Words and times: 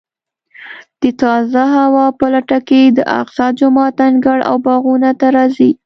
د 1.01 1.03
تازه 1.21 1.63
هوا 1.77 2.05
په 2.19 2.25
لټه 2.33 2.59
کې 2.67 2.81
د 2.97 2.99
اقصی 3.19 3.47
جومات 3.59 3.95
انګړ 4.07 4.37
او 4.49 4.55
باغونو 4.65 5.11
ته 5.19 5.27
راځي. 5.37 5.71